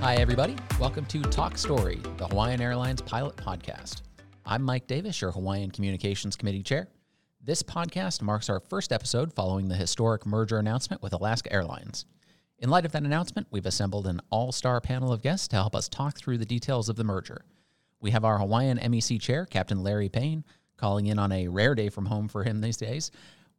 [0.00, 0.56] Hi, everybody.
[0.80, 4.00] Welcome to Talk Story, the Hawaiian Airlines pilot podcast.
[4.46, 6.88] I'm Mike Davis, your Hawaiian Communications Committee Chair.
[7.44, 12.06] This podcast marks our first episode following the historic merger announcement with Alaska Airlines.
[12.60, 15.76] In light of that announcement, we've assembled an all star panel of guests to help
[15.76, 17.44] us talk through the details of the merger.
[18.00, 20.46] We have our Hawaiian MEC Chair, Captain Larry Payne,
[20.78, 23.10] calling in on a rare day from home for him these days.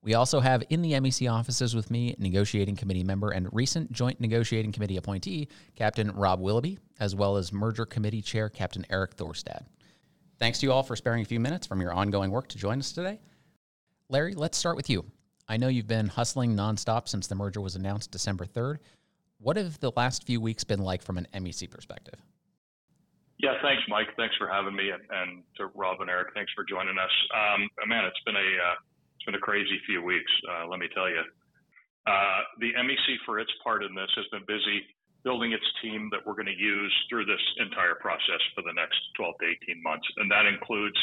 [0.03, 4.19] We also have in the MEC offices with me negotiating committee member and recent joint
[4.19, 9.65] negotiating committee appointee, Captain Rob Willoughby, as well as merger committee chair, Captain Eric Thorstad.
[10.39, 12.79] Thanks to you all for sparing a few minutes from your ongoing work to join
[12.79, 13.19] us today.
[14.09, 15.05] Larry, let's start with you.
[15.47, 18.77] I know you've been hustling nonstop since the merger was announced December 3rd.
[19.37, 22.19] What have the last few weeks been like from an MEC perspective?
[23.37, 24.07] Yeah, thanks, Mike.
[24.17, 27.11] Thanks for having me, and, and to Rob and Eric, thanks for joining us.
[27.33, 28.75] Um, man, it's been a uh,
[29.21, 31.21] it's been a crazy few weeks, uh, let me tell you.
[32.09, 34.81] Uh, the MEC, for its part in this, has been busy
[35.23, 38.97] building its team that we're going to use through this entire process for the next
[39.17, 40.07] 12 to 18 months.
[40.17, 40.97] And that includes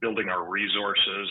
[0.00, 1.26] building our resources,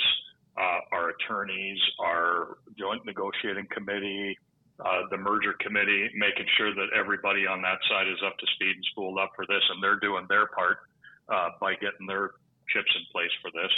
[0.60, 4.36] uh, our attorneys, our joint negotiating committee,
[4.84, 8.76] uh, the merger committee, making sure that everybody on that side is up to speed
[8.76, 10.84] and spooled up for this, and they're doing their part
[11.32, 12.36] uh, by getting their
[12.68, 13.72] chips in place for this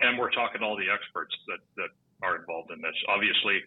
[0.00, 1.90] and we're talking to all the experts that, that
[2.22, 2.96] are involved in this.
[3.08, 3.62] Obviously,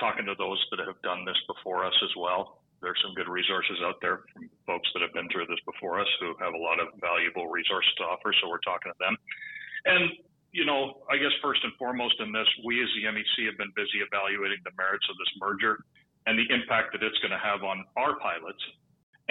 [0.00, 2.62] talking to those that have done this before us as well.
[2.80, 6.10] There's some good resources out there from folks that have been through this before us
[6.18, 8.34] who have a lot of valuable resources to offer.
[8.42, 9.14] So we're talking to them.
[9.86, 10.10] And,
[10.50, 13.70] you know, I guess first and foremost in this, we as the MEC have been
[13.78, 15.78] busy evaluating the merits of this merger
[16.26, 18.60] and the impact that it's going to have on our pilots.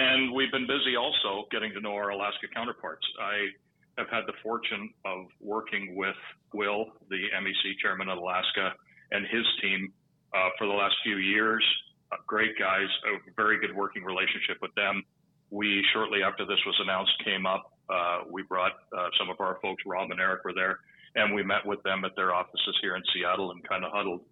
[0.00, 3.04] And we've been busy also getting to know our Alaska counterparts.
[3.20, 3.52] I
[3.98, 6.16] have had the fortune of working with
[6.54, 8.72] Will, the MEC chairman of Alaska,
[9.10, 9.92] and his team
[10.34, 11.64] uh, for the last few years.
[12.10, 15.02] Uh, great guys, a very good working relationship with them.
[15.50, 17.72] We shortly after this was announced came up.
[17.90, 20.78] Uh, we brought uh, some of our folks, Rob and Eric, were there,
[21.14, 24.22] and we met with them at their offices here in Seattle and kind of huddled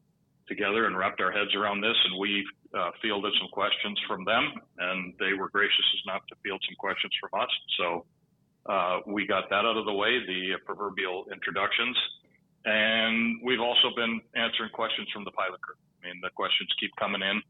[0.48, 1.96] together and wrapped our heads around this.
[2.04, 6.62] And we uh, fielded some questions from them, and they were gracious enough to field
[6.66, 7.50] some questions from us.
[7.78, 8.04] So
[8.66, 11.96] uh, we got that out of the way, the proverbial introductions.
[12.64, 15.76] And we've also been answering questions from the pilot crew.
[16.02, 17.40] I mean, the questions keep coming in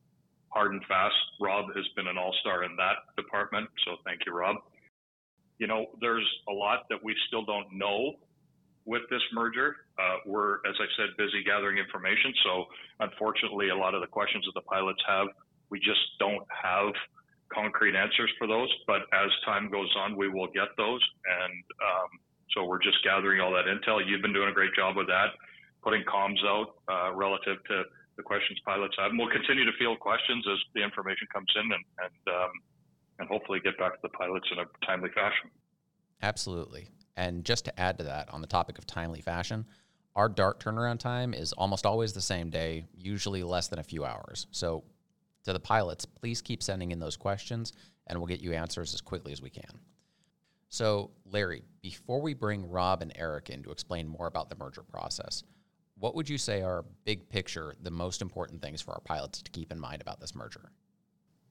[0.50, 1.15] hard and fast.
[1.41, 3.69] Rob has been an all star in that department.
[3.84, 4.56] So thank you, Rob.
[5.59, 8.15] You know, there's a lot that we still don't know
[8.84, 9.77] with this merger.
[9.98, 12.32] Uh, we're, as I said, busy gathering information.
[12.44, 12.65] So
[13.00, 15.28] unfortunately, a lot of the questions that the pilots have,
[15.71, 16.92] we just don't have
[17.52, 21.02] concrete answers for those, but as time goes on, we will get those.
[21.26, 22.10] And um,
[22.54, 24.00] so we're just gathering all that intel.
[24.06, 25.34] You've been doing a great job with that,
[25.82, 27.82] putting comms out uh, relative to
[28.16, 29.10] the questions pilots have.
[29.10, 32.50] And we'll continue to field questions as the information comes in and, and, um,
[33.18, 35.50] and hopefully get back to the pilots in a timely fashion.
[36.22, 36.88] Absolutely.
[37.16, 39.66] And just to add to that, on the topic of timely fashion,
[40.16, 44.04] our DART turnaround time is almost always the same day, usually less than a few
[44.04, 44.46] hours.
[44.50, 44.84] So
[45.44, 47.72] to the pilots, please keep sending in those questions
[48.06, 49.80] and we'll get you answers as quickly as we can.
[50.68, 54.82] So, Larry, before we bring Rob and Eric in to explain more about the merger
[54.82, 55.42] process,
[55.98, 59.50] what would you say are big picture the most important things for our pilots to
[59.50, 60.70] keep in mind about this merger?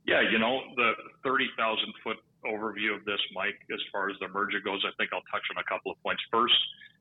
[0.07, 1.53] Yeah, you know, the 30,000
[2.03, 5.43] foot overview of this, Mike, as far as the merger goes, I think I'll touch
[5.53, 6.23] on a couple of points.
[6.31, 6.55] First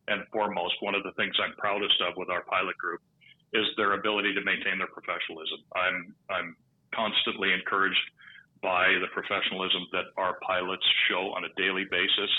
[0.09, 3.00] and foremost, one of the things I'm proudest of with our pilot group
[3.54, 5.65] is their ability to maintain their professionalism.
[5.72, 6.56] I'm I'm
[6.94, 8.00] constantly encouraged
[8.62, 12.31] by the professionalism that our pilots show on a daily basis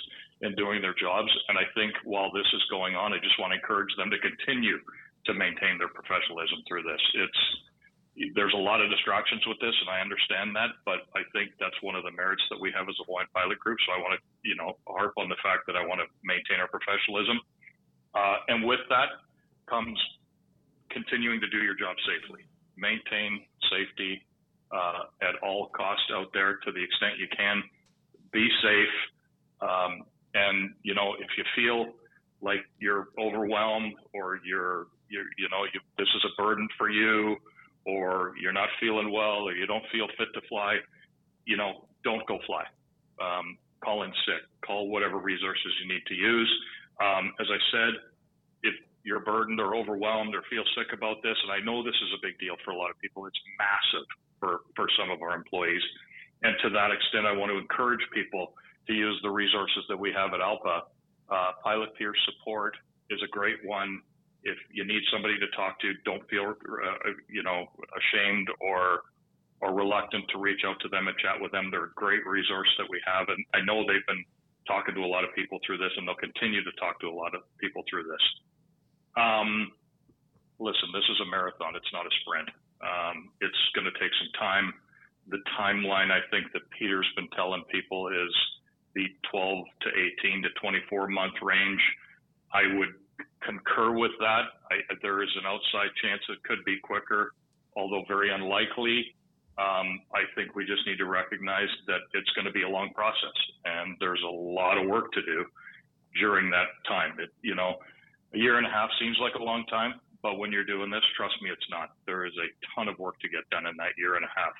[0.41, 1.31] in doing their jobs.
[1.47, 4.19] And I think while this is going on, I just want to encourage them to
[4.19, 4.79] continue
[5.25, 7.01] to maintain their professionalism through this.
[7.15, 7.43] It's
[8.35, 11.77] there's a lot of distractions with this, and I understand that, but I think that's
[11.79, 13.79] one of the merits that we have as a Hawaiian pilot group.
[13.87, 16.59] So I want to, you know, harp on the fact that I want to maintain
[16.59, 17.39] our professionalism,
[18.11, 19.23] uh, and with that
[19.71, 19.95] comes
[20.91, 22.43] continuing to do your job safely,
[22.75, 24.19] maintain safety,
[24.71, 27.63] uh, at all costs out there to the extent you can.
[28.31, 28.95] Be safe.
[29.61, 31.93] Um, and, you know, if you feel
[32.41, 37.35] like you're overwhelmed or you're, you're you know, you, this is a burden for you
[37.85, 40.77] or you're not feeling well or you don't feel fit to fly,
[41.45, 42.63] you know, don't go fly.
[43.19, 46.51] Um, call in sick, call whatever resources you need to use.
[47.01, 47.93] Um, as I said,
[48.63, 52.11] if you're burdened or overwhelmed or feel sick about this, and I know this is
[52.13, 54.07] a big deal for a lot of people, it's massive
[54.39, 55.81] for, for some of our employees.
[56.43, 58.53] And to that extent, I want to encourage people
[58.87, 60.81] to use the resources that we have at ALPA.
[61.29, 62.75] Uh, pilot peer support
[63.09, 64.01] is a great one.
[64.43, 69.03] If you need somebody to talk to, don't feel, uh, you know, ashamed or
[69.61, 71.67] or reluctant to reach out to them and chat with them.
[71.69, 74.23] They're a great resource that we have, and I know they've been
[74.67, 77.15] talking to a lot of people through this, and they'll continue to talk to a
[77.15, 78.23] lot of people through this.
[79.19, 79.75] Um,
[80.59, 82.47] listen, this is a marathon; it's not a sprint.
[82.81, 84.73] Um, it's going to take some time.
[85.29, 88.33] The timeline I think that Peter's been telling people is
[88.95, 89.89] the 12 to
[90.25, 91.81] 18 to 24 month range.
[92.53, 92.95] I would
[93.45, 94.45] concur with that.
[94.71, 97.33] I, there is an outside chance it could be quicker,
[97.75, 99.15] although very unlikely.
[99.59, 102.91] Um, I think we just need to recognize that it's going to be a long
[102.95, 103.35] process,
[103.65, 105.45] and there's a lot of work to do
[106.19, 107.19] during that time.
[107.19, 107.75] It, you know,
[108.33, 111.03] a year and a half seems like a long time, but when you're doing this,
[111.15, 111.91] trust me, it's not.
[112.05, 114.55] There is a ton of work to get done in that year and a half.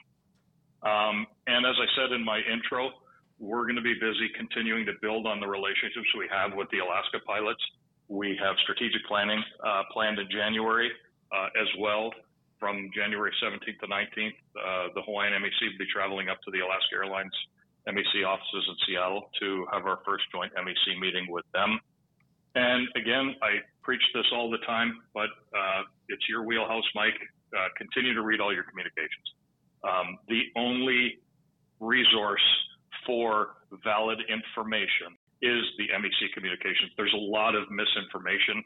[0.80, 2.92] Um, and as I said in my intro,
[3.40, 6.80] we're going to be busy continuing to build on the relationships we have with the
[6.80, 7.64] Alaska pilots.
[8.08, 10.92] We have strategic planning uh, planned in January
[11.32, 12.12] uh, as well.
[12.60, 16.60] From January 17th to 19th, uh, the Hawaiian MEC will be traveling up to the
[16.60, 17.32] Alaska Airlines
[17.88, 21.80] MEC offices in Seattle to have our first joint MEC meeting with them.
[22.56, 27.18] And again, I preach this all the time, but uh, it's your wheelhouse, Mike.
[27.56, 29.28] Uh, continue to read all your communications.
[29.84, 31.19] Um, the only
[31.80, 32.44] resource
[33.06, 36.92] for valid information is the MEC communications.
[36.98, 38.63] There's a lot of misinformation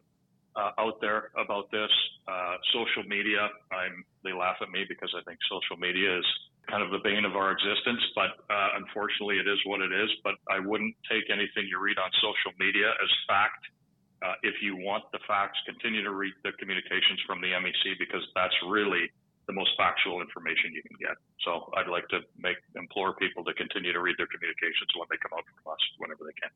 [0.56, 1.90] uh, out there about this.
[2.28, 6.26] Uh, social media, I'm, they laugh at me because I think social media is
[6.70, 10.10] kind of the bane of our existence, but uh, unfortunately it is what it is.
[10.24, 13.64] But I wouldn't take anything you read on social media as fact.
[14.24, 18.24] Uh, if you want the facts, continue to read the communications from the MEC because
[18.36, 19.12] that's really
[19.48, 21.20] the most factual information you can get.
[21.44, 25.20] So I'd like to make implore people to continue to read their communications when they
[25.20, 26.52] come out from us whenever they can.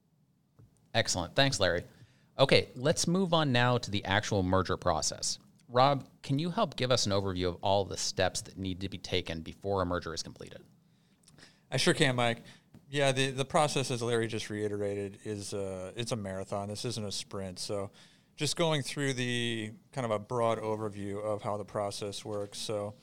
[0.93, 1.35] Excellent.
[1.35, 1.83] Thanks, Larry.
[2.39, 5.39] Okay, let's move on now to the actual merger process.
[5.69, 8.89] Rob, can you help give us an overview of all the steps that need to
[8.89, 10.61] be taken before a merger is completed?
[11.71, 12.41] I sure can, Mike.
[12.89, 16.69] Yeah, the, the process, as Larry just reiterated, is uh, it's a marathon.
[16.69, 17.59] This isn't a sprint.
[17.59, 17.91] So
[18.37, 22.59] just going through the kind of a broad overview of how the process works.
[22.59, 22.93] So,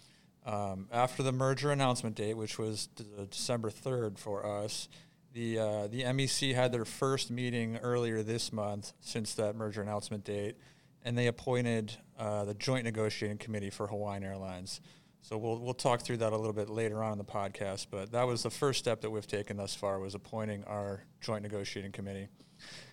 [0.46, 4.88] um, after the merger announcement date, which was d- December 3rd for us,
[5.32, 10.22] the, uh, the MEC had their first meeting earlier this month since that merger announcement
[10.22, 10.56] date,
[11.04, 14.80] and they appointed uh, the Joint Negotiating Committee for Hawaiian Airlines.
[15.20, 18.12] So we'll, we'll talk through that a little bit later on in the podcast, but
[18.12, 21.92] that was the first step that we've taken thus far was appointing our Joint Negotiating
[21.92, 22.28] Committee.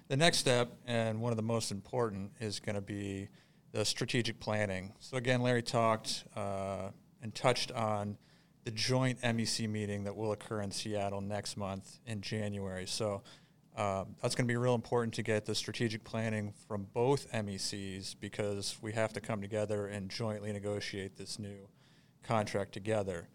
[0.08, 3.28] The next step, and one of the most important, is going to be
[3.72, 4.94] the strategic planning.
[5.00, 6.90] So again, Larry talked uh,
[7.22, 8.18] and touched on
[8.64, 12.86] the joint MEC meeting that will occur in Seattle next month in January.
[12.86, 13.24] So
[13.78, 18.16] um, that's going to be real important to get the strategic planning from both MECs
[18.20, 21.68] because we have to come together and jointly negotiate this new
[22.24, 23.30] contract together.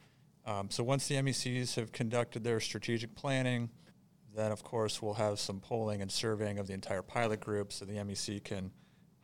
[0.44, 3.70] Um, so once the MECs have conducted their strategic planning,
[4.34, 7.86] then, of course, we'll have some polling and surveying of the entire pilot group so
[7.86, 8.70] the MEC can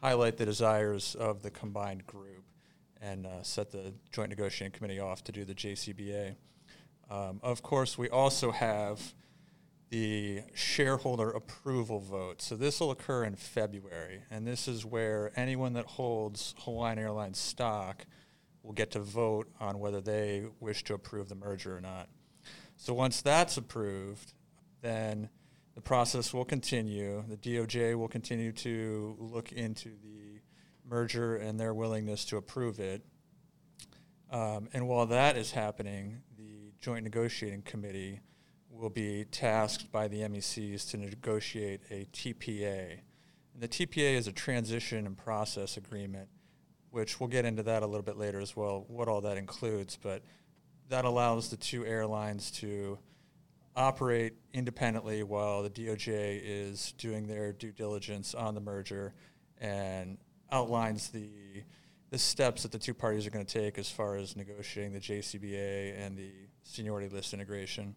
[0.00, 2.44] highlight the desires of the combined group
[3.00, 6.36] and uh, set the Joint Negotiating Committee off to do the JCBA.
[7.10, 9.14] Um, of course, we also have
[9.92, 12.40] the shareholder approval vote.
[12.40, 17.38] So this will occur in February, and this is where anyone that holds Hawaiian Airlines
[17.38, 18.06] stock
[18.62, 22.08] will get to vote on whether they wish to approve the merger or not.
[22.78, 24.32] So once that's approved,
[24.80, 25.28] then
[25.74, 27.22] the process will continue.
[27.28, 30.40] The DOJ will continue to look into the
[30.88, 33.02] merger and their willingness to approve it.
[34.30, 38.20] Um, and while that is happening, the Joint Negotiating Committee
[38.82, 42.98] will be tasked by the MECs to negotiate a TPA.
[43.54, 46.28] And the TPA is a transition and process agreement,
[46.90, 49.96] which we'll get into that a little bit later as well, what all that includes.
[50.02, 50.22] But
[50.88, 52.98] that allows the two airlines to
[53.76, 59.14] operate independently while the DOJ is doing their due diligence on the merger
[59.60, 60.18] and
[60.50, 61.30] outlines the
[62.10, 65.00] the steps that the two parties are going to take as far as negotiating the
[65.00, 66.30] JCBA and the
[66.62, 67.94] seniority list integration.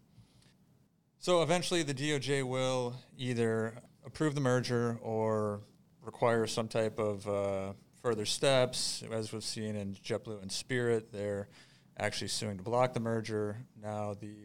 [1.25, 3.73] So eventually, the DOJ will either
[4.05, 5.61] approve the merger or
[6.03, 9.03] require some type of uh, further steps.
[9.11, 11.47] As we've seen in JetBlue and Spirit, they're
[11.97, 13.57] actually suing to block the merger.
[13.81, 14.35] Now, the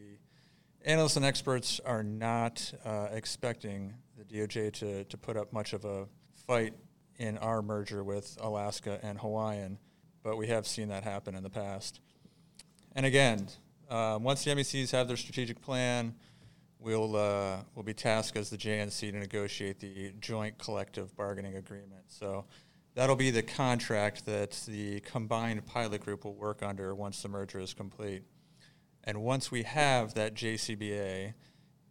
[0.83, 5.85] analysts and experts are not uh, expecting the DOJ to, to put up much of
[5.85, 6.07] a
[6.47, 6.73] fight
[7.19, 9.77] in our merger with Alaska and Hawaiian,
[10.23, 11.99] but we have seen that happen in the past.
[12.95, 13.49] And again,
[13.87, 16.15] uh, once the MECs have their strategic plan,
[16.81, 22.03] we'll, uh, we'll be tasked as the JNC to negotiate the joint collective bargaining agreement.
[22.07, 22.45] So
[22.95, 27.59] that'll be the contract that the combined pilot group will work under once the merger
[27.59, 28.23] is complete.
[29.03, 31.33] And once we have that JCBA,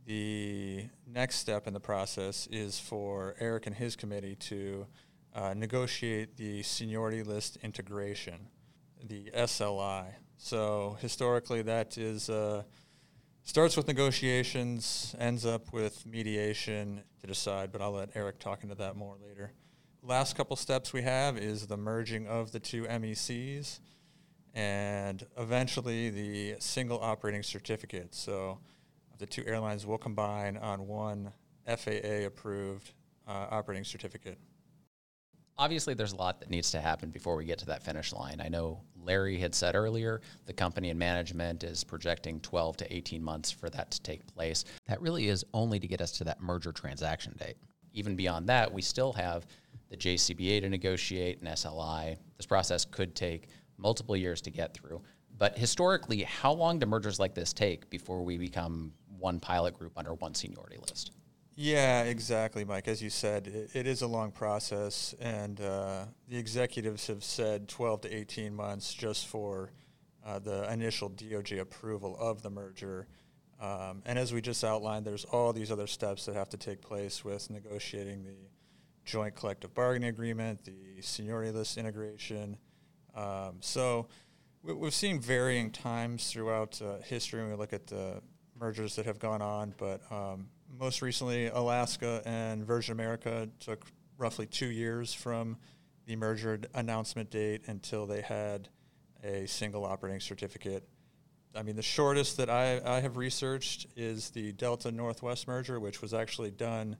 [0.07, 4.87] the next step in the process is for Eric and his committee to
[5.35, 8.49] uh, negotiate the seniority list integration,
[9.05, 10.07] the SLI.
[10.37, 12.63] So historically, that is uh,
[13.50, 17.73] starts with negotiations, ends up with mediation to decide.
[17.73, 19.50] But I'll let Eric talk into that more later.
[20.04, 23.80] Last couple steps we have is the merging of the two MECs,
[24.54, 28.14] and eventually the single operating certificate.
[28.14, 28.61] So
[29.19, 31.33] the two airlines will combine on one
[31.66, 32.92] FAA approved
[33.26, 34.38] uh, operating certificate.
[35.61, 38.40] Obviously, there's a lot that needs to happen before we get to that finish line.
[38.43, 43.23] I know Larry had said earlier the company and management is projecting 12 to 18
[43.23, 44.64] months for that to take place.
[44.88, 47.59] That really is only to get us to that merger transaction date.
[47.93, 49.47] Even beyond that, we still have
[49.90, 52.17] the JCBA to negotiate and SLI.
[52.38, 55.02] This process could take multiple years to get through.
[55.37, 59.93] But historically, how long do mergers like this take before we become one pilot group
[59.99, 61.12] under one seniority list.
[61.62, 62.88] Yeah, exactly, Mike.
[62.88, 67.69] As you said, it, it is a long process, and uh, the executives have said
[67.69, 69.71] 12 to 18 months just for
[70.25, 73.09] uh, the initial DOJ approval of the merger.
[73.61, 76.81] Um, and as we just outlined, there's all these other steps that have to take
[76.81, 78.49] place with negotiating the
[79.05, 82.57] joint collective bargaining agreement, the seniority list integration.
[83.14, 84.09] Um, so
[84.62, 88.23] we, have seen varying times throughout uh, history when we look at the
[88.59, 90.49] mergers that have gone on, but um,
[90.79, 93.87] most recently, Alaska and Virgin America took
[94.19, 95.57] roughly two years from
[96.07, 98.69] the merger announcement date until they had
[99.25, 100.89] a single operating certificate.
[101.55, 106.00] I mean, the shortest that I, I have researched is the Delta Northwest merger, which
[106.00, 106.97] was actually done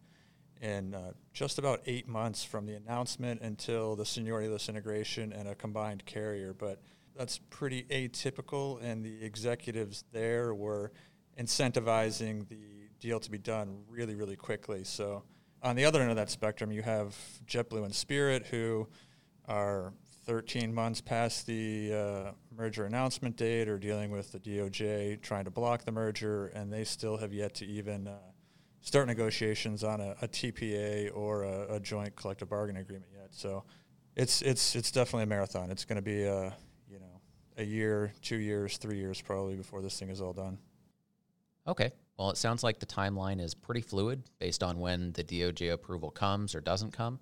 [0.61, 5.49] in uh, just about eight months from the announcement until the seniority list integration and
[5.49, 6.53] a combined carrier.
[6.53, 6.83] But
[7.17, 10.93] that's pretty atypical, and the executives there were
[11.39, 14.85] incentivizing the deal to be done really, really quickly.
[14.85, 15.25] So
[15.63, 17.17] on the other end of that spectrum, you have
[17.47, 18.89] JetBlue and Spirit, who
[19.49, 19.93] are
[20.27, 25.51] 13 months past the uh, merger announcement date or dealing with the DOJ trying to
[25.51, 28.19] block the merger, and they still have yet to even uh,
[28.81, 33.29] start negotiations on a, a TPA or a, a, joint collective bargaining agreement yet.
[33.31, 33.65] So
[34.17, 35.71] it's it's it's definitely a marathon.
[35.71, 36.55] It's going to be a
[36.89, 37.21] you know
[37.57, 40.59] a year, two years, three years probably before this thing is all done.
[41.67, 41.93] Okay.
[42.21, 46.11] Well, it sounds like the timeline is pretty fluid based on when the DOJ approval
[46.11, 47.19] comes or doesn't come.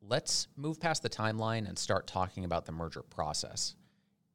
[0.00, 3.74] Let's move past the timeline and start talking about the merger process.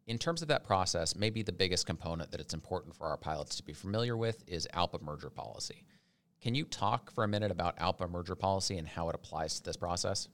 [0.05, 3.55] In terms of that process, maybe the biggest component that it's important for our pilots
[3.55, 5.83] to be familiar with is ALPA merger policy.
[6.41, 9.63] Can you talk for a minute about ALPA merger policy and how it applies to
[9.63, 10.27] this process?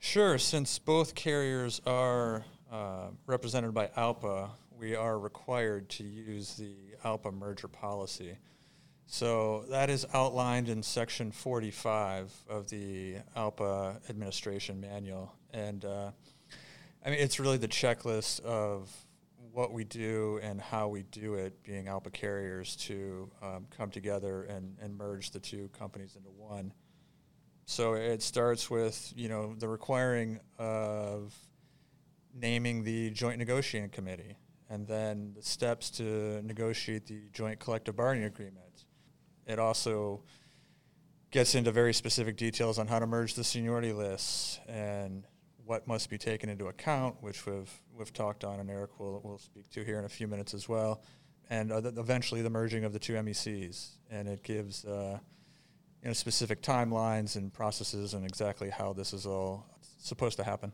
[0.00, 0.38] Sure.
[0.38, 7.32] Since both carriers are uh, represented by ALPA, we are required to use the ALPA
[7.32, 8.36] merger policy.
[9.06, 15.32] So that is outlined in section 45 of the ALPA administration manual.
[15.52, 16.10] And uh,
[17.04, 18.90] I mean, it's really the checklist of
[19.52, 24.44] what we do and how we do it, being ALPA carriers, to um, come together
[24.44, 26.72] and, and merge the two companies into one.
[27.66, 31.34] So it starts with, you know, the requiring of
[32.34, 34.36] naming the joint negotiating committee
[34.74, 38.86] and then the steps to negotiate the joint collective bargaining agreement.
[39.46, 40.24] It also
[41.30, 45.26] gets into very specific details on how to merge the seniority lists and
[45.64, 49.38] what must be taken into account, which we've we've talked on, and Eric will will
[49.38, 51.02] speak to here in a few minutes as well.
[51.50, 55.18] And uh, eventually, the merging of the two MECs, and it gives uh,
[56.02, 59.66] you know specific timelines and processes and exactly how this is all
[59.98, 60.72] supposed to happen.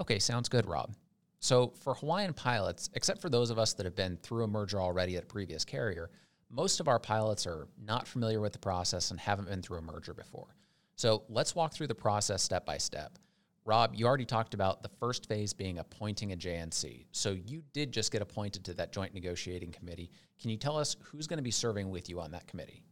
[0.00, 0.92] Okay, sounds good, Rob.
[1.40, 4.80] So, for Hawaiian pilots, except for those of us that have been through a merger
[4.80, 6.10] already at a previous carrier,
[6.50, 9.82] most of our pilots are not familiar with the process and haven't been through a
[9.82, 10.56] merger before.
[10.96, 13.18] So, let's walk through the process step by step.
[13.64, 17.06] Rob, you already talked about the first phase being appointing a JNC.
[17.12, 20.10] So, you did just get appointed to that joint negotiating committee.
[20.40, 22.82] Can you tell us who's going to be serving with you on that committee?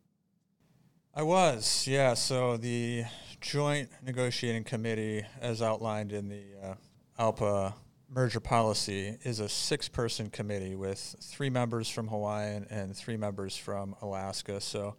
[1.12, 2.15] I was, yeah.
[2.15, 3.07] So, the
[3.41, 6.75] joint negotiating committee, as outlined in the uh,
[7.19, 7.75] ALPA
[8.08, 13.56] merger policy is a six person committee with three members from Hawaii and three members
[13.56, 14.60] from Alaska.
[14.60, 14.96] So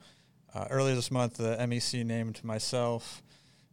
[0.53, 3.21] uh, earlier this month, the MEC named myself,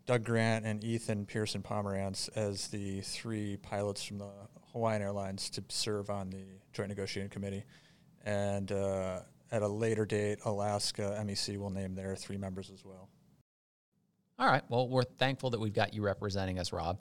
[0.06, 4.30] Doug Grant, and Ethan Pearson Pomerantz as the three pilots from the
[4.72, 7.64] Hawaiian Airlines to serve on the Joint Negotiating Committee.
[8.24, 13.08] And uh, at a later date, Alaska MEC will name their three members as well.
[14.38, 14.62] All right.
[14.68, 17.00] Well, we're thankful that we've got you representing us, Rob.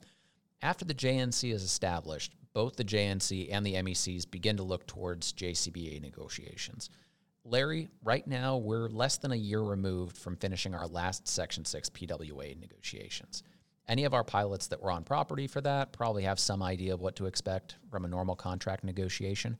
[0.62, 5.32] After the JNC is established, both the JNC and the MECs begin to look towards
[5.32, 6.88] JCBA negotiations.
[7.44, 11.90] Larry, right now we're less than a year removed from finishing our last Section 6
[11.90, 13.42] PWA negotiations.
[13.86, 17.02] Any of our pilots that were on property for that probably have some idea of
[17.02, 19.58] what to expect from a normal contract negotiation.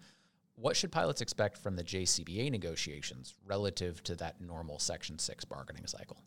[0.55, 5.87] What should pilots expect from the JCBA negotiations relative to that normal Section 6 bargaining
[5.87, 6.23] cycle?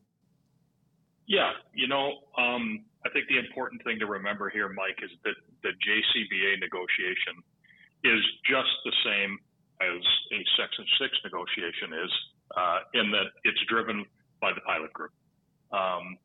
[1.27, 5.35] Yeah, you know, um, I think the important thing to remember here, Mike, is that
[5.61, 7.43] the JCBA negotiation
[8.03, 9.37] is just the same
[9.83, 12.11] as a Section 6 negotiation is,
[12.55, 14.05] uh, in that it's driven
[14.41, 15.11] by the pilot group.
[15.71, 16.17] Um,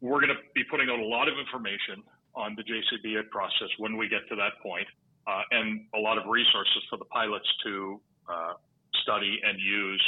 [0.00, 2.02] we're going to be putting out a lot of information
[2.34, 4.86] on the JCBA process when we get to that point,
[5.26, 8.54] uh, and a lot of resources for the pilots to uh,
[9.02, 10.02] study and use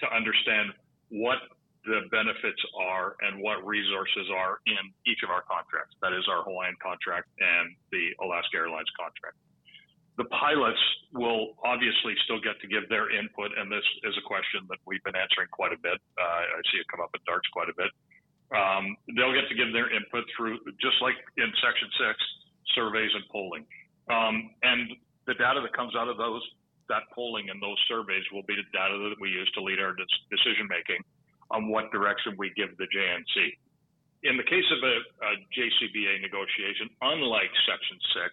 [0.00, 0.70] to understand
[1.10, 1.38] what
[1.84, 5.96] the benefits are and what resources are in each of our contracts.
[6.04, 9.40] That is our Hawaiian contract and the Alaska Airlines contract.
[10.20, 10.80] The pilots
[11.16, 15.00] will obviously still get to give their input, and this is a question that we've
[15.08, 15.96] been answering quite a bit.
[16.20, 17.88] Uh, I see it come up at DARTS quite a bit.
[18.52, 23.24] Um, they'll get to give their input through, just like in Section 6, surveys and
[23.32, 23.64] polling.
[24.12, 24.92] Um, and
[25.24, 26.44] the data that comes out of those,
[26.92, 29.96] that polling and those surveys will be the data that we use to lead our
[29.96, 31.00] decision making
[31.50, 33.36] on what direction we give the JNC.
[34.22, 38.28] In the case of a, a JCBA negotiation, unlike Section 6,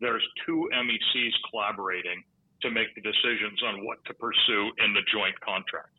[0.00, 2.22] there's two MECs collaborating
[2.62, 5.96] to make the decisions on what to pursue in the joint contract.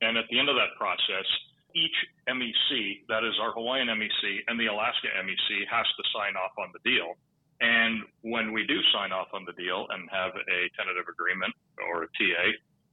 [0.00, 1.28] And at the end of that process,
[1.74, 1.98] each
[2.28, 6.70] MEC, that is our Hawaiian MEC and the Alaska MEC, has to sign off on
[6.72, 7.16] the deal.
[7.60, 11.54] And when we do sign off on the deal and have a tentative agreement
[11.88, 12.46] or a TA,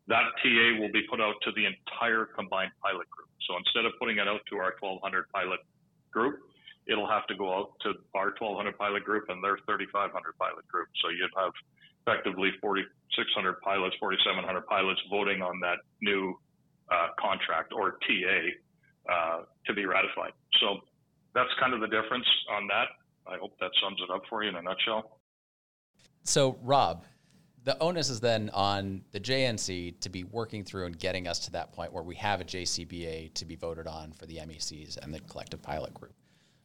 [0.08, 3.30] that TA will be put out to the entire combined pilot group.
[3.48, 5.60] So instead of putting it out to our 1,200 pilot
[6.12, 6.40] group,
[6.88, 10.90] it'll have to go out to our 1,200 pilot group and their 3,500 pilot group.
[11.02, 11.54] So you'd have
[12.06, 16.34] effectively 4,600 pilots, 4,700 pilots voting on that new
[16.92, 18.40] uh, contract or TA
[19.10, 20.34] uh, to be ratified.
[20.60, 20.82] So
[21.34, 22.90] that's kind of the difference on that.
[23.28, 25.20] I hope that sums it up for you in a nutshell.
[26.24, 27.06] So, Rob,
[27.64, 31.52] the onus is then on the JNC to be working through and getting us to
[31.52, 35.14] that point where we have a JCBA to be voted on for the MECs and
[35.14, 36.14] the collective pilot group.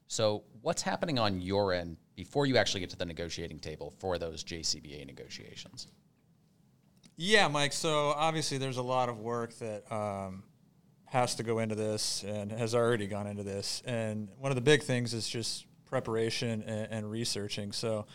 [0.09, 4.19] So, what's happening on your end before you actually get to the negotiating table for
[4.19, 5.89] those JCBA negotiations?
[7.17, 7.73] Yeah, Mike.
[7.73, 10.45] So, obviously, there's a lot of work that um,
[11.07, 13.83] has to go into this and has already gone into this.
[13.85, 17.73] And one of the big things is just preparation and, and researching.
[17.73, 18.07] So,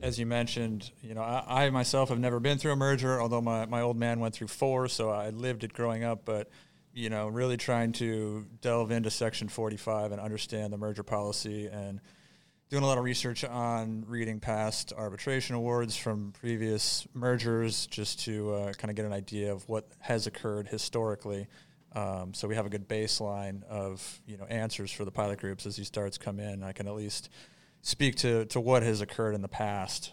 [0.00, 3.40] as you mentioned, you know, I, I, myself have never been through a merger, although
[3.40, 6.24] my, my old man went through four, so I lived it growing up.
[6.24, 6.50] But,
[6.92, 12.00] you know, really trying to delve into Section 45 and understand the merger policy and
[12.70, 18.54] doing a lot of research on reading past arbitration awards from previous mergers just to
[18.54, 21.46] uh, kind of get an idea of what has occurred historically.
[21.92, 25.64] Um, so we have a good baseline of you know answers for the pilot groups
[25.64, 26.62] as these starts come in.
[26.62, 27.30] I can at least
[27.88, 30.12] speak to to what has occurred in the past.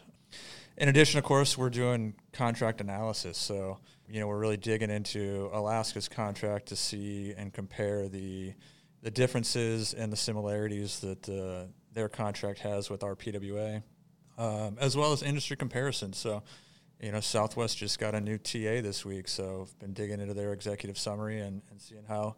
[0.77, 3.37] In addition, of course, we're doing contract analysis.
[3.37, 8.53] So you know we're really digging into Alaska's contract to see and compare the
[9.01, 13.83] the differences and the similarities that uh, their contract has with our PWA,
[14.37, 16.17] um, as well as industry comparisons.
[16.17, 16.43] So
[17.01, 20.33] you know, Southwest just got a new TA this week, so I've been digging into
[20.33, 22.37] their executive summary and, and seeing how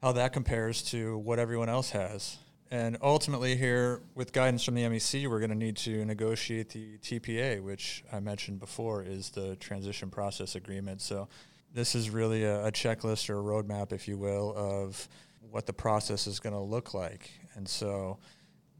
[0.00, 2.38] how that compares to what everyone else has.
[2.70, 6.98] And ultimately, here with guidance from the MEC, we're going to need to negotiate the
[6.98, 11.00] TPA, which I mentioned before is the transition process agreement.
[11.00, 11.28] So,
[11.72, 15.08] this is really a, a checklist or a roadmap, if you will, of
[15.50, 17.30] what the process is going to look like.
[17.54, 18.18] And so,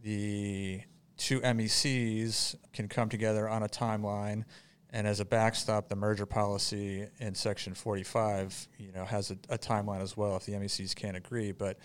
[0.03, 0.81] the
[1.17, 4.45] two MECs can come together on a timeline
[4.95, 9.59] and as a backstop, the merger policy in Section 45, you know, has a, a
[9.59, 11.51] timeline as well if the MECs can't agree.
[11.51, 11.79] But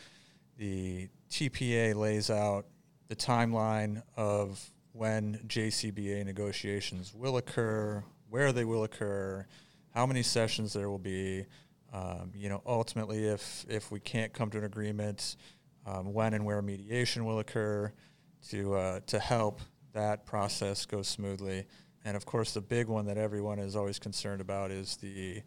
[0.60, 2.66] the TPA lays out
[3.08, 9.48] the timeline of when JCBA negotiations will occur, where they will occur,
[9.96, 11.46] how many sessions there will be.
[11.94, 15.38] Um, you know, ultimately, if if we can't come to an agreement,
[15.88, 17.92] um, when and where mediation will occur,
[18.50, 19.62] to uh, to help
[19.94, 21.66] that process go smoothly.
[22.04, 25.42] And of course, the big one that everyone is always concerned about is the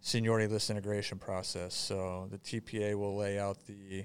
[0.00, 1.74] seniority list integration process.
[1.74, 4.04] So the TPA will lay out the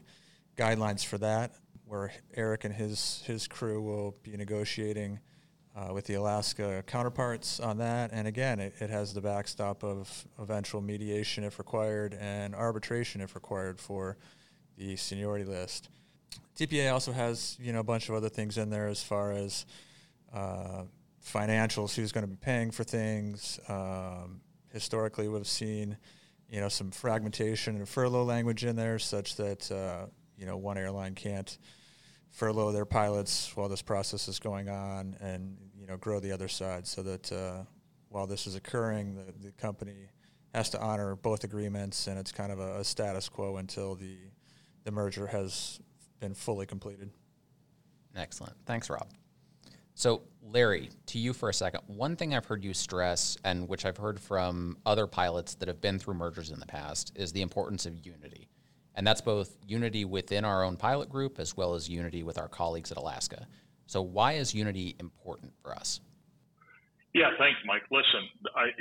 [0.57, 5.19] guidelines for that, where Eric and his his crew will be negotiating
[5.75, 8.11] uh, with the Alaska counterparts on that.
[8.11, 13.35] And again, it, it has the backstop of eventual mediation if required and arbitration if
[13.35, 14.17] required for
[14.77, 15.89] the seniority list.
[16.57, 19.65] TPA also has you know a bunch of other things in there as far as
[20.33, 20.83] uh,
[21.23, 23.59] financials, who's going to be paying for things.
[23.67, 24.41] Um,
[24.71, 25.97] historically, we've seen,
[26.49, 30.05] you know, some fragmentation and furlough language in there, such that uh,
[30.37, 31.57] you know one airline can't
[32.31, 36.47] furlough their pilots while this process is going on, and you know grow the other
[36.47, 37.63] side, so that uh,
[38.09, 40.09] while this is occurring, the, the company
[40.53, 44.17] has to honor both agreements, and it's kind of a, a status quo until the
[44.83, 45.79] the merger has
[46.19, 47.11] been fully completed.
[48.15, 48.53] Excellent.
[48.65, 49.07] Thanks, Rob.
[49.93, 51.81] So, Larry, to you for a second.
[51.87, 55.81] One thing I've heard you stress, and which I've heard from other pilots that have
[55.81, 58.47] been through mergers in the past, is the importance of unity.
[58.97, 62.49] And that's both unity within our own pilot group as well as unity with our
[62.49, 63.47] colleagues at Alaska.
[63.85, 66.01] So, why is unity important for us?
[67.13, 67.83] Yeah, thanks, Mike.
[67.93, 68.73] Listen, I,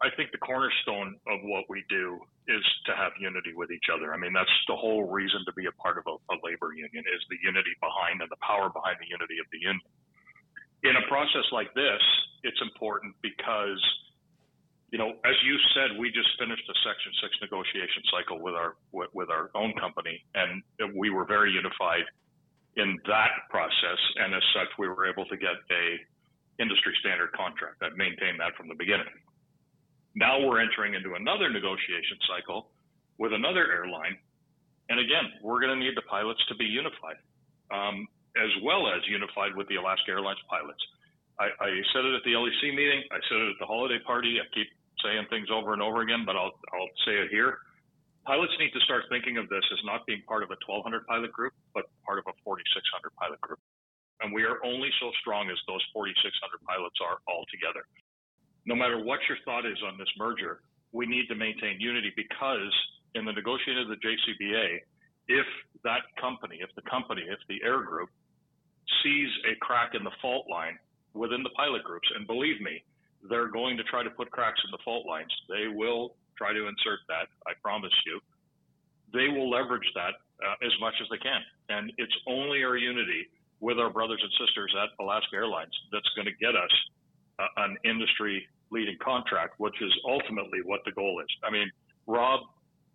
[0.00, 4.14] I think the cornerstone of what we do is to have unity with each other.
[4.14, 7.02] I mean, that's the whole reason to be a part of a, a labor union
[7.02, 9.82] is the unity behind and the power behind the unity of the union.
[10.86, 12.00] In a process like this,
[12.46, 13.82] it's important because,
[14.90, 18.76] you know, as you said, we just finished a Section Six negotiation cycle with our
[18.92, 20.62] with, with our own company, and
[20.96, 22.08] we were very unified
[22.76, 24.00] in that process.
[24.16, 25.84] And as such, we were able to get a
[26.58, 29.12] industry standard contract that maintained that from the beginning.
[30.16, 32.70] Now we're entering into another negotiation cycle
[33.18, 34.16] with another airline.
[34.88, 37.20] And again, we're going to need the pilots to be unified,
[37.70, 38.08] um,
[38.40, 40.80] as well as unified with the Alaska Airlines pilots.
[41.38, 43.04] I, I, said it at the LEC meeting.
[43.12, 44.42] I said it at the holiday party.
[44.42, 44.66] I keep
[45.04, 47.58] saying things over and over again, but I'll, I'll say it here.
[48.26, 51.32] Pilots need to start thinking of this as not being part of a 1,200 pilot
[51.32, 53.58] group, but part of a 4,600 pilot group.
[54.20, 56.34] And we are only so strong as those 4,600
[56.66, 57.86] pilots are all together
[58.68, 60.60] no matter what your thought is on this merger,
[60.92, 62.72] we need to maintain unity because
[63.14, 64.80] in the negotiation of the JCBA,
[65.28, 65.46] if
[65.84, 68.10] that company, if the company, if the air group
[69.02, 70.78] sees a crack in the fault line
[71.14, 72.84] within the pilot groups, and believe me,
[73.28, 75.32] they're going to try to put cracks in the fault lines.
[75.48, 78.20] They will try to insert that, I promise you.
[79.12, 81.40] They will leverage that uh, as much as they can.
[81.68, 83.26] And it's only our unity
[83.60, 86.70] with our brothers and sisters at Alaska Airlines that's going to get us
[87.38, 91.30] uh, an industry leading contract, which is ultimately what the goal is.
[91.42, 91.70] I mean,
[92.06, 92.40] Rob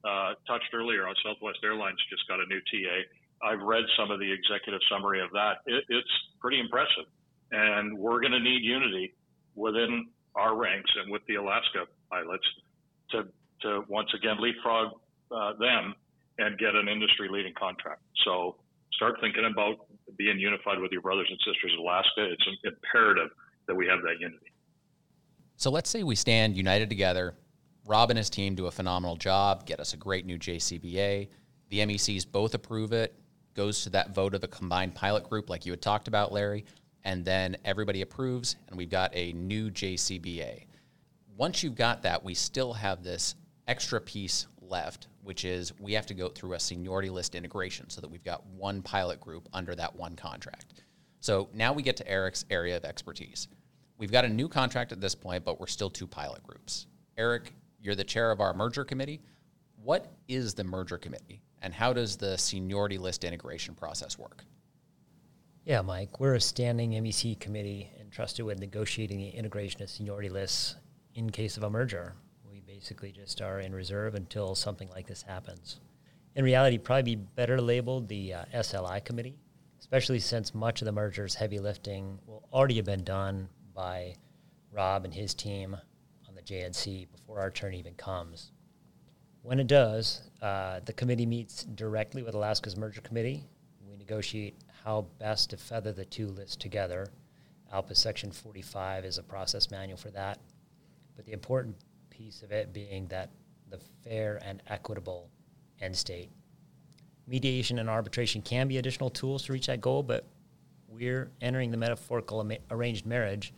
[0.06, 3.04] uh, touched earlier on Southwest Airlines just got a new TA.
[3.44, 5.60] I've read some of the executive summary of that.
[5.66, 7.12] It, it's pretty impressive,
[7.52, 9.14] and we're going to need unity
[9.56, 12.46] within our ranks and with the Alaska pilots
[13.12, 13.24] to
[13.62, 14.92] to once again leapfrog
[15.32, 15.96] uh, them
[16.38, 18.02] and get an industry leading contract.
[18.26, 18.58] So
[18.94, 19.86] start thinking about
[20.18, 22.32] being unified with your brothers and sisters in Alaska.
[22.32, 23.30] It's imperative
[23.68, 24.52] that we have that unity.
[25.58, 27.36] So let's say we stand united together.
[27.86, 31.30] Rob and his team do a phenomenal job, get us a great new JCBA.
[31.70, 33.16] The MECs both approve it,
[33.56, 36.66] goes to that vote of the combined pilot group, like you had talked about, Larry,
[37.04, 40.66] and then everybody approves, and we've got a new JCBA.
[41.36, 43.36] Once you've got that, we still have this
[43.68, 48.02] extra piece left, which is we have to go through a seniority list integration so
[48.02, 50.84] that we've got one pilot group under that one contract.
[51.20, 53.48] So now we get to Eric's area of expertise.
[53.98, 56.88] We've got a new contract at this point, but we're still two pilot groups.
[57.18, 59.22] Eric, you're the chair of our merger committee.
[59.82, 64.44] What is the merger committee, and how does the seniority list integration process work?
[65.66, 70.76] Yeah, Mike, we're a standing MEC committee entrusted with negotiating the integration of seniority lists
[71.16, 72.16] in case of a merger.
[72.46, 75.80] We basically just are in reserve until something like this happens.
[76.36, 79.38] In reality, probably be better labeled the uh, SLI committee,
[79.80, 84.16] especially since much of the merger's heavy lifting will already have been done by
[84.70, 85.78] Rob and his team
[86.28, 88.52] on the JNC before our turn even comes.
[89.44, 93.46] When it does, uh, the committee meets directly with Alaska's merger committee.
[93.88, 97.08] We negotiate how best to feather the two lists together.
[97.74, 100.40] ALPA Section 45 is a process manual for that.
[101.16, 101.76] But the important
[102.10, 103.30] piece of it being that
[103.70, 105.30] the fair and equitable
[105.82, 106.30] end state.
[107.28, 110.26] Mediation and arbitration can be additional tools to reach that goal, but
[110.88, 113.54] we're entering the metaphorical arranged marriage,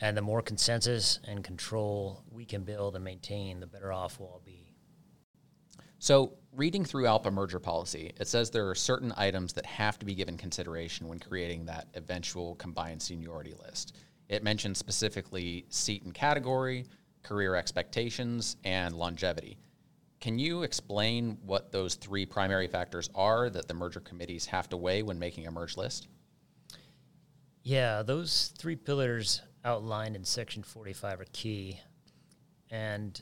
[0.00, 4.28] and the more consensus and control we can build and maintain, the better off we'll
[4.28, 4.59] all be.
[6.02, 10.06] So, reading through ALPA merger policy, it says there are certain items that have to
[10.06, 13.98] be given consideration when creating that eventual combined seniority list.
[14.30, 16.86] It mentions specifically seat and category,
[17.22, 19.58] career expectations, and longevity.
[20.22, 24.78] Can you explain what those three primary factors are that the merger committees have to
[24.78, 26.08] weigh when making a merge list?
[27.62, 31.78] Yeah, those three pillars outlined in Section 45 are key.
[32.70, 33.20] And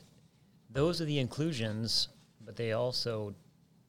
[0.69, 2.07] those are the inclusions,
[2.49, 3.31] but they also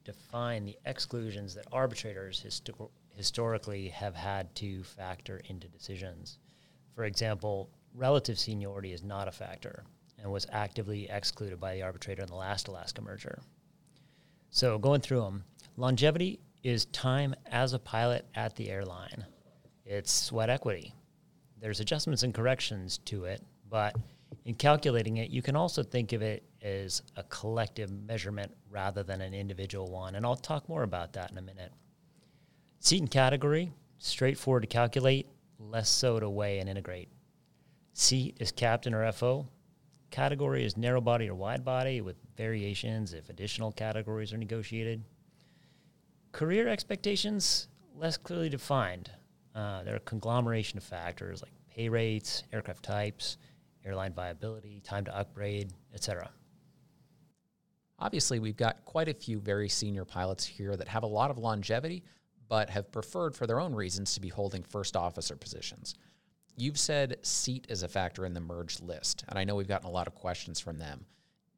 [0.04, 6.36] define the exclusions that arbitrators histor- historically have had to factor into decisions.
[6.94, 9.84] For example, relative seniority is not a factor
[10.18, 13.40] and was actively excluded by the arbitrator in the last Alaska merger.
[14.50, 15.44] So, going through them,
[15.78, 19.24] longevity is time as a pilot at the airline,
[19.86, 20.92] it's sweat equity.
[21.58, 23.96] There's adjustments and corrections to it, but
[24.44, 29.20] in calculating it, you can also think of it as a collective measurement rather than
[29.20, 30.14] an individual one.
[30.14, 31.72] And I'll talk more about that in a minute.
[32.80, 35.26] Seat and category, straightforward to calculate,
[35.58, 37.08] less so to weigh and integrate.
[37.92, 39.46] Seat is captain or FO.
[40.10, 45.04] Category is narrow body or wide body with variations if additional categories are negotiated.
[46.32, 49.10] Career expectations, less clearly defined.
[49.54, 53.36] Uh, there are a conglomeration of factors like pay rates, aircraft types,
[53.84, 56.30] airline viability, time to upgrade, etc.
[57.98, 61.38] Obviously, we've got quite a few very senior pilots here that have a lot of
[61.38, 62.02] longevity,
[62.48, 65.94] but have preferred for their own reasons to be holding first officer positions.
[66.56, 69.88] You've said seat is a factor in the merged list, and I know we've gotten
[69.88, 71.04] a lot of questions from them.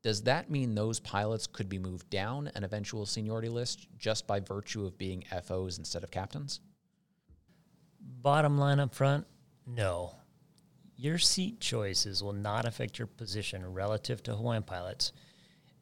[0.03, 4.41] Does that mean those pilots could be moved down an eventual seniority list just by
[4.41, 6.61] virtue of being FOs instead of captains?
[8.01, 9.27] Bottom line up front,
[9.65, 10.17] no.
[11.03, 15.12] Your seat choices will not affect your position relative to Hawaiian pilots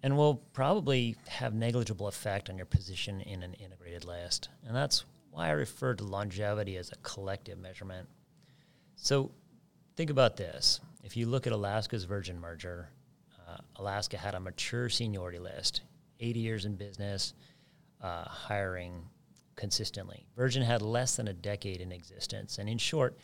[0.03, 4.49] and will probably have negligible effect on your position in an integrated list.
[4.67, 8.09] And that's why I refer to longevity as a collective measurement.
[8.97, 9.31] So
[9.95, 10.81] think about this.
[11.05, 12.89] If you look at Alaska's Virgin merger,
[13.47, 15.83] uh, Alaska had a mature seniority list,
[16.19, 17.35] 80 years in business,
[18.01, 19.03] uh, hiring
[19.55, 20.25] consistently.
[20.35, 22.57] Virgin had less than a decade in existence.
[22.57, 23.19] And in short,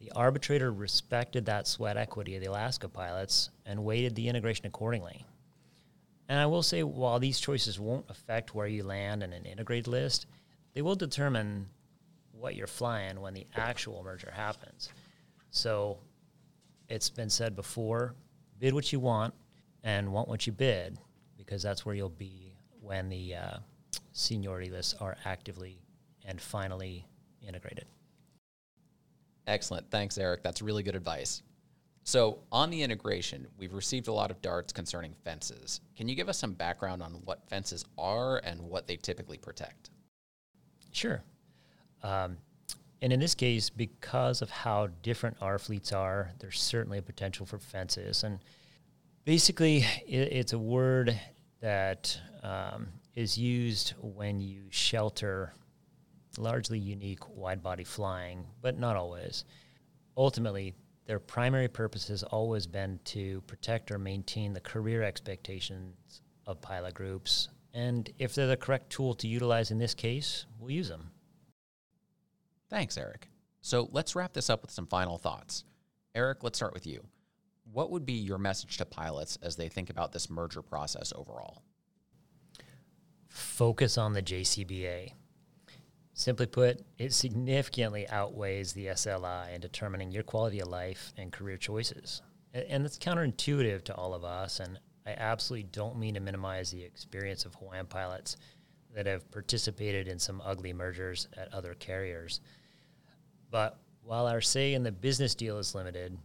[0.00, 5.26] the arbitrator respected that sweat equity of the Alaska pilots and weighted the integration accordingly.
[6.28, 9.88] And I will say, while these choices won't affect where you land in an integrated
[9.88, 10.26] list,
[10.74, 11.68] they will determine
[12.32, 14.88] what you're flying when the actual merger happens.
[15.50, 15.98] So
[16.88, 18.14] it's been said before
[18.58, 19.34] bid what you want
[19.82, 20.98] and want what you bid,
[21.36, 23.58] because that's where you'll be when the uh,
[24.12, 25.82] seniority lists are actively
[26.24, 27.06] and finally
[27.46, 27.86] integrated.
[29.50, 29.90] Excellent.
[29.90, 30.44] Thanks, Eric.
[30.44, 31.42] That's really good advice.
[32.04, 35.80] So, on the integration, we've received a lot of darts concerning fences.
[35.96, 39.90] Can you give us some background on what fences are and what they typically protect?
[40.92, 41.22] Sure.
[42.04, 42.38] Um,
[43.02, 47.44] and in this case, because of how different our fleets are, there's certainly a potential
[47.44, 48.22] for fences.
[48.22, 48.38] And
[49.24, 51.18] basically, it, it's a word
[51.60, 52.86] that um,
[53.16, 55.52] is used when you shelter
[56.38, 59.44] largely unique wide body flying, but not always.
[60.16, 60.74] Ultimately,
[61.06, 66.94] their primary purpose has always been to protect or maintain the career expectations of pilot
[66.94, 67.48] groups.
[67.74, 71.10] And if they're the correct tool to utilize in this case, we'll use them.
[72.68, 73.28] Thanks, Eric.
[73.60, 75.64] So let's wrap this up with some final thoughts.
[76.14, 77.04] Eric, let's start with you.
[77.72, 81.62] What would be your message to pilots as they think about this merger process overall?
[83.28, 85.12] Focus on the JCBA.
[86.20, 91.56] Simply put, it significantly outweighs the SLI in determining your quality of life and career
[91.56, 92.20] choices.
[92.52, 94.60] And that's counterintuitive to all of us.
[94.60, 98.36] And I absolutely don't mean to minimize the experience of Hawaiian pilots
[98.94, 102.42] that have participated in some ugly mergers at other carriers.
[103.50, 106.18] But while our say in the business deal is limited,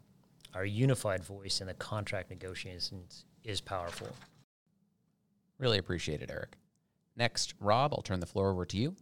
[0.53, 4.09] our unified voice in the contract negotiations is powerful.
[5.57, 6.57] Really appreciate it, Eric.
[7.15, 8.93] Next, Rob, I'll turn the floor over to you.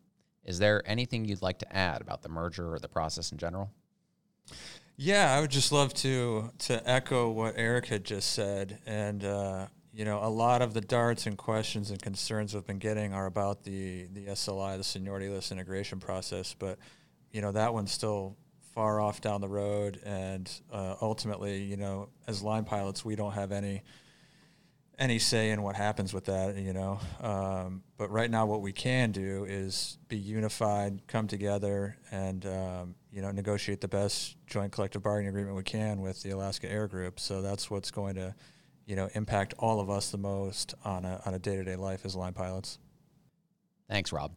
[0.45, 3.71] Is there anything you'd like to add about the merger or the process in general?
[4.95, 9.67] Yeah, I would just love to to echo what Eric had just said, and uh,
[9.93, 13.25] you know, a lot of the darts and questions and concerns we've been getting are
[13.25, 16.77] about the the SLI, the seniority list integration process, but
[17.31, 18.37] you know that one's still
[18.73, 23.33] far off down the road, and uh, ultimately, you know, as line pilots, we don't
[23.33, 23.83] have any
[24.99, 26.99] any say in what happens with that, you know.
[27.21, 32.95] Um, but right now, what we can do is be unified, come together, and um,
[33.11, 36.87] you know negotiate the best joint collective bargaining agreement we can with the Alaska Air
[36.87, 37.19] Group.
[37.19, 38.35] So that's what's going to,
[38.85, 41.75] you know, impact all of us the most on a on a day to day
[41.75, 42.77] life as line pilots.
[43.89, 44.35] Thanks, Rob.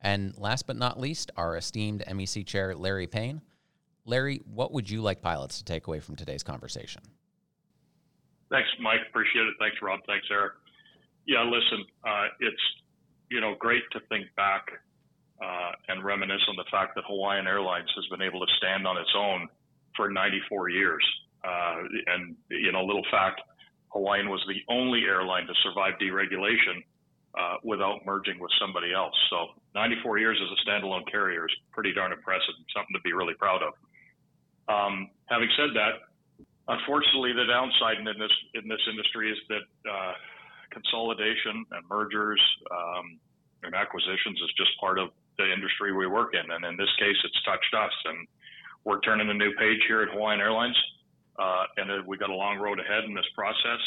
[0.00, 3.42] And last but not least, our esteemed MEC chair, Larry Payne.
[4.04, 7.02] Larry, what would you like pilots to take away from today's conversation?
[8.50, 9.00] Thanks, Mike.
[9.08, 9.54] Appreciate it.
[9.58, 10.00] Thanks, Rob.
[10.06, 10.54] Thanks, Eric.
[11.26, 12.64] Yeah, listen, uh, it's
[13.30, 14.64] you know great to think back
[15.42, 18.96] uh, and reminisce on the fact that Hawaiian Airlines has been able to stand on
[18.96, 19.48] its own
[19.96, 21.04] for 94 years.
[21.44, 23.40] Uh, and you know, little fact,
[23.92, 26.82] Hawaiian was the only airline to survive deregulation
[27.38, 29.14] uh, without merging with somebody else.
[29.30, 33.12] So 94 years as a standalone carrier is pretty darn impressive and something to be
[33.12, 33.74] really proud of.
[34.68, 36.07] Um, having said that,
[36.68, 40.12] unfortunately, the downside in this in this industry is that uh,
[40.70, 43.18] consolidation and mergers um,
[43.64, 47.16] and acquisitions is just part of the industry we work in, and in this case,
[47.24, 48.26] it's touched us, and
[48.84, 50.76] we're turning a new page here at Hawaiian Airlines,
[51.38, 53.82] uh, and we got a long road ahead in this process.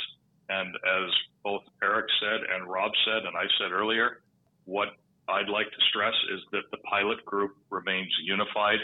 [0.50, 1.10] And as
[1.44, 4.22] both Eric said and Rob said, and I said earlier,
[4.66, 4.90] what
[5.30, 8.80] I'd like to stress is that the pilot group remains unified.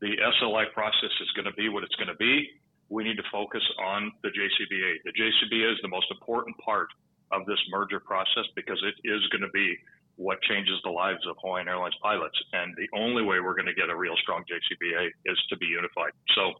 [0.00, 2.48] The SLI process is going to be what it's going to be.
[2.88, 5.04] We need to focus on the JCBA.
[5.04, 6.88] The JCBA is the most important part
[7.32, 9.76] of this merger process because it is going to be
[10.16, 12.38] what changes the lives of Hawaiian Airlines pilots.
[12.52, 15.66] And the only way we're going to get a real strong JCBA is to be
[15.66, 16.12] unified.
[16.36, 16.52] So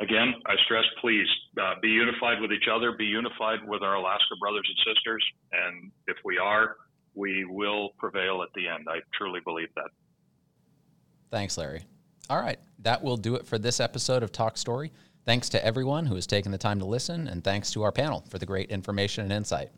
[0.00, 1.26] again, I stress, please
[1.60, 5.24] uh, be unified with each other, be unified with our Alaska brothers and sisters.
[5.52, 6.76] And if we are,
[7.14, 8.86] we will prevail at the end.
[8.88, 9.88] I truly believe that.
[11.30, 11.84] Thanks, Larry.
[12.30, 14.92] All right, that will do it for this episode of Talk Story.
[15.24, 18.24] Thanks to everyone who has taken the time to listen, and thanks to our panel
[18.28, 19.70] for the great information and insight.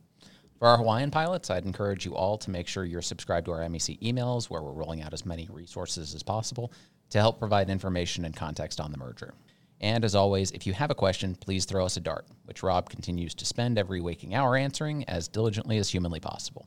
[0.59, 3.61] For our Hawaiian pilots, I'd encourage you all to make sure you're subscribed to our
[3.61, 6.73] MEC emails, where we're rolling out as many resources as possible
[7.11, 9.35] to help provide information and context on the merger.
[9.83, 12.89] And as always, if you have a question, please throw us a dart, which Rob
[12.89, 16.67] continues to spend every waking hour answering as diligently as humanly possible.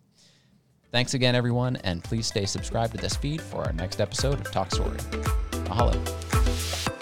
[0.92, 4.52] Thanks again, everyone, and please stay subscribed to this feed for our next episode of
[4.52, 4.98] Talk Story.
[5.66, 6.97] Mahalo.